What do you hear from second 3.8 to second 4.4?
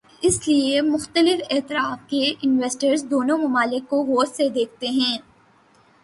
کو غور